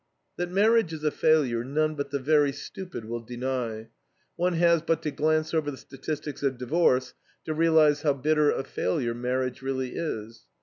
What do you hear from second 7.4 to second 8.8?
to realize how bitter a